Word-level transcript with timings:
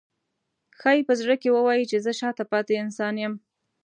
ښایي 0.79 1.01
په 1.07 1.13
زړه 1.19 1.35
کې 1.41 1.49
ووایي 1.55 1.85
چې 1.91 1.97
زه 2.05 2.11
شاته 2.19 2.43
پاتې 2.51 2.73
انسان 2.83 3.15
یم. 3.23 3.33